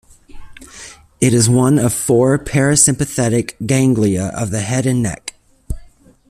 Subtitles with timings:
[1.19, 5.35] It is one of four parasympathetic ganglia of the head and neck.